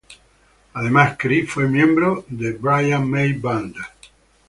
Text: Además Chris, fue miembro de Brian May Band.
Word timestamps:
Además 0.73 1.13
Chris, 1.19 1.47
fue 1.47 1.67
miembro 1.67 2.25
de 2.27 2.53
Brian 2.53 3.07
May 3.07 3.33
Band. 3.33 3.75